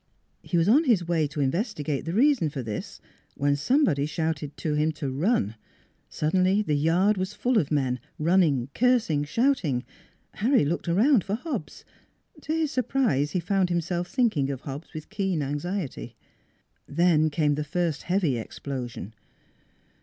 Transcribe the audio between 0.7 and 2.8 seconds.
his way to investigate the reason for